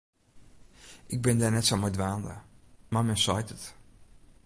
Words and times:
Ik 1.13 1.19
bin 1.23 1.39
dêr 1.39 1.51
net 1.53 1.67
sa 1.67 1.75
mei 1.77 1.93
dwaande, 1.95 2.35
mar 2.91 3.05
men 3.05 3.21
seit 3.23 3.49
it. 3.55 3.63